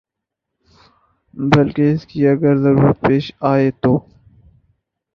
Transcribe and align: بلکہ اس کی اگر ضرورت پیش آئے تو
بلکہ 1.33 1.91
اس 1.93 2.05
کی 2.05 2.27
اگر 2.27 2.55
ضرورت 2.63 2.97
پیش 3.01 3.31
آئے 3.51 3.69
تو 3.81 3.97